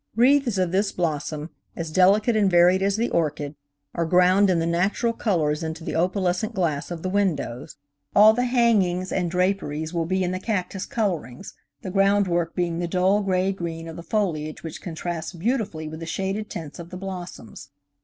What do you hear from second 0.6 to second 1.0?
this